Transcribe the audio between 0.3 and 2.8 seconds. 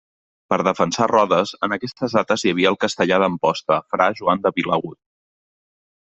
Per defensar Rodes, en aquestes dates hi havia el